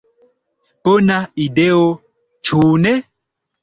Bona 0.89 1.19
ideo, 1.45 1.87
ĉu 2.49 2.67
ne? 2.85 2.99